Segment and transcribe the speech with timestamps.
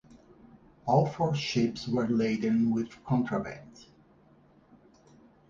[0.87, 3.85] All four ships were laden with contraband.